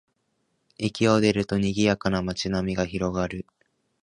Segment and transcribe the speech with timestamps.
[0.79, 3.45] 駅を出ると、にぎやかな街並みが広がる